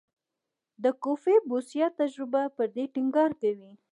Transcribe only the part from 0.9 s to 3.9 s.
کوفي بوسیا تجربه پر دې ټینګار کوي.